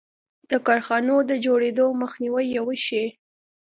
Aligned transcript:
د 0.49 0.51
کارخانو 0.67 1.15
د 1.29 1.31
جوړېدو 1.45 1.85
مخنیوی 2.01 2.45
یې 2.53 2.61
وشي. 2.67 3.05